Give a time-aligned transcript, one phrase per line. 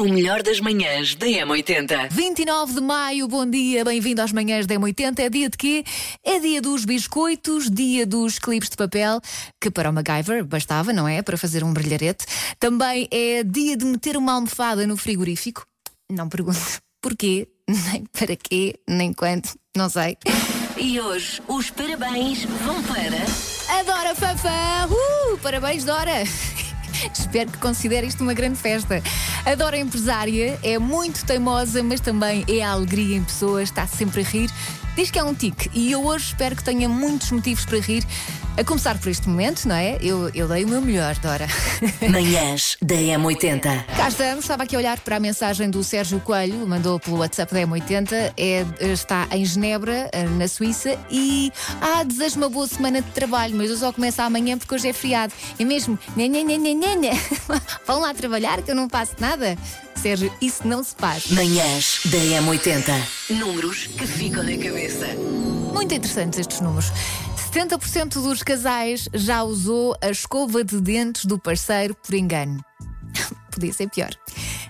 [0.00, 2.08] O melhor das manhãs da M80.
[2.10, 5.18] 29 de maio, bom dia, bem-vindo às manhãs da M80.
[5.18, 5.84] É dia de quê?
[6.24, 9.20] É dia dos biscoitos, dia dos clipes de papel,
[9.60, 11.20] que para o MacGyver bastava, não é?
[11.20, 12.24] Para fazer um brilharete.
[12.58, 15.66] Também é dia de meter uma almofada no frigorífico.
[16.10, 20.16] Não pergunto porquê, nem para quê, nem quando, não sei.
[20.78, 23.78] E hoje os parabéns vão para.
[23.78, 24.88] A Dora Fafã!
[24.88, 26.22] Uh, parabéns, Dora!
[27.12, 29.02] Espero que considere isto uma grande festa.
[29.44, 33.86] A Dora é empresária, é muito teimosa, mas também é a alegria em pessoas, está
[33.86, 34.50] sempre a rir.
[34.96, 38.04] Diz que é um tique e eu hoje espero que tenha muitos motivos para rir.
[38.56, 39.96] A começar por este momento, não é?
[40.02, 41.46] Eu, eu dei o meu melhor, Dora.
[42.10, 43.84] Manhãs da M80.
[43.96, 47.54] Cá estamos, estava aqui a olhar para a mensagem do Sérgio Coelho, mandou pelo WhatsApp
[47.54, 53.00] da M80, é, está em Genebra, eh, na Suíça, e ah, desejo uma boa semana
[53.00, 55.32] de trabalho, mas eu só começo amanhã porque hoje é feriado.
[55.58, 57.12] É mesmo, nha, nha, nha, nha, nha, nha.
[57.86, 59.56] vão lá trabalhar que eu não faço nada.
[60.00, 61.30] Sérgio, isso não se faz.
[61.30, 63.36] Manhãs da M80.
[63.38, 65.06] Números que ficam na cabeça.
[65.74, 66.90] Muito interessantes estes números.
[67.52, 72.64] 70% dos casais já usou a escova de dentes do parceiro por engano.
[73.52, 74.10] Podia ser pior.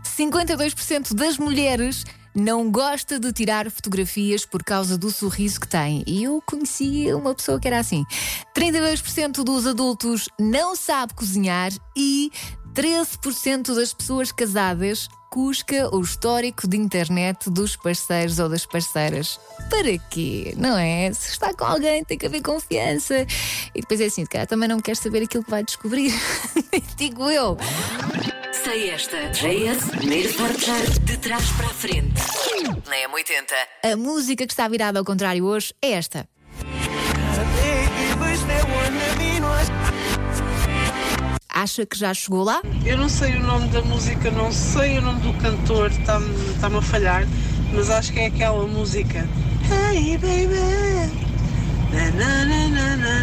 [0.05, 2.05] 52% das mulheres
[2.35, 6.03] não gosta de tirar fotografias por causa do sorriso que tem.
[6.07, 8.05] E eu conheci uma pessoa que era assim.
[8.57, 12.31] 32% dos adultos não sabe cozinhar e
[12.75, 19.39] 13% das pessoas casadas cusca o histórico de internet dos parceiros ou das parceiras.
[19.71, 20.55] Para quê?
[20.57, 21.13] Não é?
[21.13, 23.27] Se está com alguém, tem que haver confiança.
[23.75, 26.13] E depois é assim, cara, também não quer saber aquilo que vai descobrir.
[26.97, 27.57] Digo eu.
[28.65, 29.31] Sei esta.
[29.31, 32.21] JS, primeiro portar de trás para a frente.
[32.89, 33.93] Na M80.
[33.93, 36.29] A música que está virada ao contrário hoje é esta.
[41.61, 42.63] Acha que já chegou lá?
[42.87, 46.69] Eu não sei o nome da música, não sei o nome do cantor, está-me tá
[46.69, 47.29] a falhar,
[47.75, 49.29] mas acho que é aquela música.
[49.71, 50.55] Hey baby!
[51.93, 53.21] Na, na, na,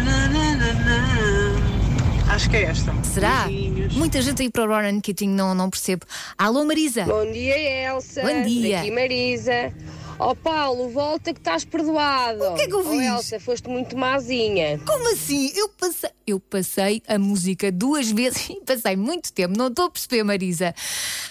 [2.32, 2.94] acho que é esta.
[3.02, 3.46] Será?
[3.46, 3.94] Beijinhos.
[3.94, 6.06] Muita gente aí para o Ronan Keating, não, não percebo.
[6.38, 7.06] Alô, Marisa.
[7.06, 8.22] Bom dia, Elsa.
[8.22, 8.78] Bom dia.
[8.78, 9.72] Aqui, Marisa.
[10.18, 12.42] Ó Paulo, volta que estás perdoado.
[12.42, 13.02] O que é que eu Ó fiz?
[13.02, 14.78] Elsa, foste muito mazinha.
[14.84, 15.52] Como assim?
[15.54, 19.56] Eu passei, eu passei a música duas vezes e passei muito tempo.
[19.56, 20.74] Não estou a perceber, Marisa.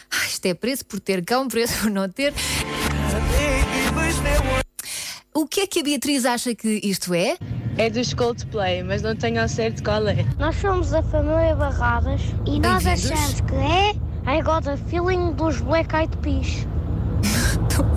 [0.10, 2.34] Ah, isto é preço por ter cão, preço por não ter.
[5.34, 7.38] O que é que a Beatriz acha que isto é?
[7.78, 10.26] É dos Coldplay, mas não tenho ao certo qual é.
[10.40, 13.92] Nós somos a família Barradas e nós achamos que é
[14.28, 16.66] I got a feeling dos Black Eyed Peas.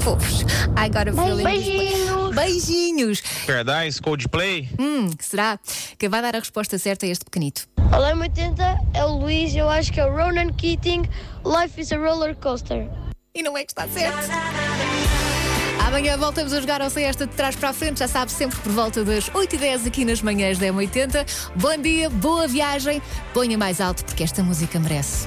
[0.01, 0.45] Fofos.
[0.77, 1.45] I got a feeling.
[1.45, 2.35] Beijinhos.
[2.35, 3.23] Beijinhos.
[3.47, 4.69] Paradise, Coldplay.
[4.79, 5.59] Hum, será
[5.99, 7.67] que vai dar a resposta certa a este pequenito?
[7.93, 8.63] Olá, 80
[8.95, 11.09] é o Luís, eu acho que é o Ronan Keating.
[11.45, 12.89] Life is a roller coaster.
[13.35, 14.29] E não é que está certo.
[15.87, 18.61] Amanhã voltamos a jogar ao Sei Esta de trás para a frente, já sabe, sempre
[18.61, 21.51] por volta das 8h10 aqui nas manhãs da M80.
[21.57, 23.03] Bom dia, boa viagem,
[23.35, 25.27] ponha mais alto porque esta música merece.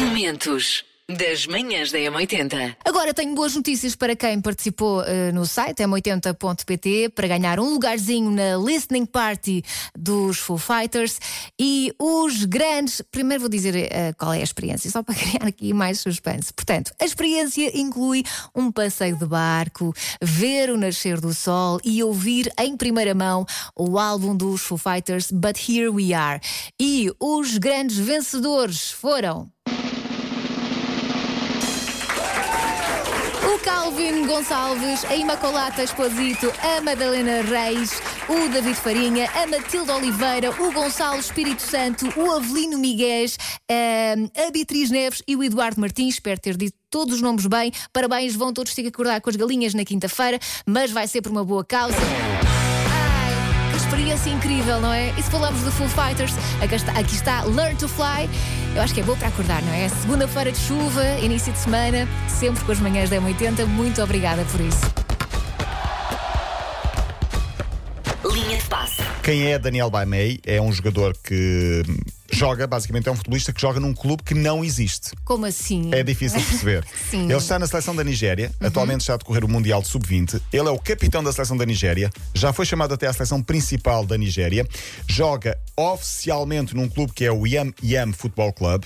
[0.00, 2.76] Momentos das manhãs da M80.
[2.84, 8.30] Agora tenho boas notícias para quem participou eh, no site m80.pt para ganhar um lugarzinho
[8.30, 9.62] na listening party
[9.96, 11.18] dos Foo Fighters
[11.58, 13.00] e os grandes.
[13.10, 16.52] Primeiro vou dizer eh, qual é a experiência, só para criar aqui mais suspense.
[16.52, 18.22] Portanto, a experiência inclui
[18.54, 23.98] um passeio de barco, ver o nascer do sol e ouvir em primeira mão o
[23.98, 26.38] álbum dos Foo Fighters But Here We Are.
[26.78, 29.50] E os grandes vencedores foram.
[33.58, 40.72] Calvin Gonçalves, a Imacolata Exposito, a Madalena Reis, o David Farinha, a Matilde Oliveira, o
[40.72, 43.26] Gonçalo Espírito Santo, o Avelino Miguel,
[43.68, 46.14] a Beatriz Neves e o Eduardo Martins.
[46.14, 47.72] Espero ter dito todos os nomes bem.
[47.92, 51.32] Parabéns, vão todos ter que acordar com as galinhas na quinta-feira, mas vai ser por
[51.32, 51.96] uma boa causa.
[53.78, 55.10] Experiência incrível, não é?
[55.16, 58.28] E se falamos de Full Fighters, aqui está, aqui está Learn to Fly.
[58.74, 59.88] Eu acho que é boa para acordar, não é?
[59.88, 63.64] Segunda-feira de chuva, início de semana, sempre com as manhãs da M80.
[63.66, 64.80] Muito obrigada por isso.
[68.32, 69.00] Linha de passe.
[69.22, 70.40] Quem é Daniel Baimei?
[70.44, 71.82] É um jogador que
[72.30, 75.12] joga, basicamente é um futebolista que joga num clube que não existe.
[75.24, 75.90] Como assim?
[75.92, 76.84] É difícil de perceber.
[77.10, 77.24] Sim.
[77.24, 80.40] Ele está na seleção da Nigéria, atualmente está a decorrer o Mundial de Sub-20.
[80.52, 84.04] Ele é o capitão da seleção da Nigéria, já foi chamado até à seleção principal
[84.04, 84.66] da Nigéria.
[85.06, 88.84] Joga oficialmente num clube que é o Yam Yam Football Club.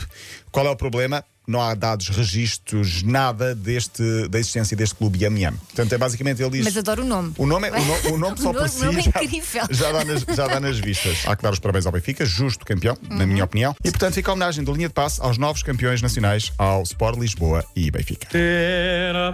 [0.50, 1.24] Qual é o problema?
[1.46, 5.52] Não há dados, registros, nada deste, da existência deste clube Yam Yam.
[5.54, 6.64] Portanto, é basicamente ele diz.
[6.64, 7.32] Mas adoro o nome.
[7.36, 9.02] O nome, é- o no- o nome só O por nome- si o nome é
[9.02, 9.62] já, incrível.
[9.70, 11.18] já dá nas, já dá nas vistas.
[11.26, 13.26] Há que dar os parabéns ao Benfica, justo campeão, na Uhum.
[13.26, 13.74] minha opinião.
[13.84, 17.18] E portanto fica a homenagem da linha de passe aos novos campeões nacionais, ao Sport
[17.18, 18.28] Lisboa e Benfica.
[18.36, 19.32] Era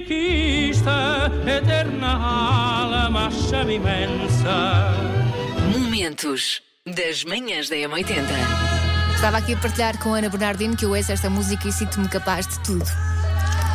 [0.00, 4.94] benfiquista, eterna alma chama imensa.
[5.76, 8.79] Momentos das manhãs da M80.
[9.20, 12.46] Estava aqui a partilhar com Ana Bernardino que eu ouço esta música e sinto-me capaz
[12.46, 12.86] de tudo.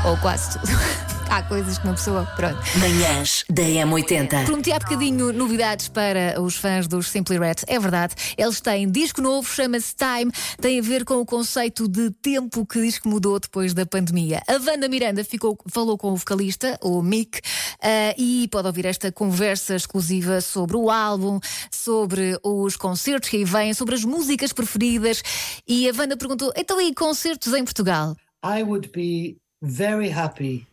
[0.04, 0.66] Ou quase tudo.
[1.30, 2.25] Há coisas que uma pessoa.
[2.36, 2.57] Pronto.
[2.80, 4.45] Manhãs da M80.
[4.45, 7.56] Prometi há bocadinho novidades para os fãs dos Simply Red.
[7.68, 10.31] É verdade, eles têm disco novo, chama-se Time,
[10.62, 14.42] tem a ver com o conceito de tempo que diz que mudou depois da pandemia.
[14.48, 17.42] A Wanda Miranda ficou, falou com o vocalista, o Mick,
[17.81, 21.39] ah, e pode ouvir esta conversa exclusiva sobre o álbum,
[21.72, 25.22] sobre os concertos que aí vêm, sobre as músicas preferidas.
[25.68, 28.16] E a Wanda perguntou: então e concertos em Portugal?
[28.44, 30.68] I would be very happy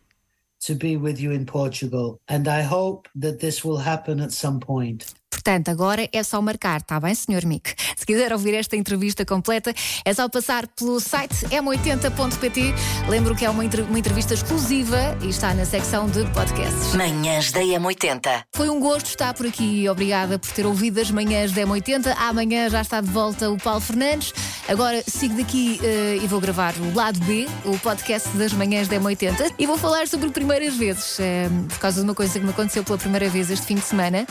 [0.62, 4.61] to be with you in Portugal, and I hope that this will happen at some
[4.61, 5.14] point.
[5.32, 7.46] Portanto, agora é só marcar, está bem, Sr.
[7.46, 7.75] Mick?
[7.96, 9.73] Se quiser ouvir esta entrevista completa,
[10.05, 12.75] é só passar pelo site m80.pt.
[13.08, 16.94] Lembro que é uma, uma entrevista exclusiva e está na secção de podcasts.
[16.94, 18.43] Manhãs da M80.
[18.55, 19.88] Foi um gosto estar por aqui.
[19.88, 22.14] Obrigada por ter ouvido as manhãs da M80.
[22.19, 24.35] Amanhã já está de volta o Paulo Fernandes.
[24.69, 28.96] Agora sigo daqui eh, e vou gravar o lado B, o podcast das manhãs da
[28.96, 29.55] M80.
[29.58, 32.85] E vou falar sobre primeiras vezes, eh, por causa de uma coisa que me aconteceu
[32.85, 34.26] pela primeira vez este fim de semana.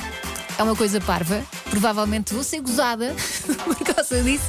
[0.62, 1.42] É uma coisa parva.
[1.72, 3.16] Provavelmente vou ser gozada
[3.66, 4.46] por causa disso,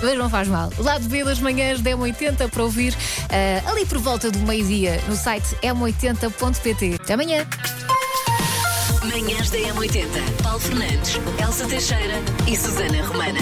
[0.00, 0.70] mas não faz mal.
[0.78, 2.96] Lado B das manhãs da M80 para ouvir
[3.30, 7.00] eh, ali por volta do meio-dia no site m80.pt.
[7.02, 7.44] Até amanhã!
[9.02, 10.06] Manhãs da M80.
[10.40, 12.14] Paulo Fernandes, Elsa Teixeira
[12.46, 13.40] e Susana Romana.